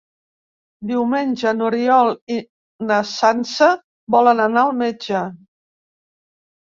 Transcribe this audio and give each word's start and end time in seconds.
Diumenge 0.91 1.51
n'Oriol 1.57 2.09
i 2.37 2.39
na 2.93 2.99
Sança 3.11 3.69
volen 4.17 4.45
anar 4.51 4.65
al 4.71 4.75
metge. 4.85 5.25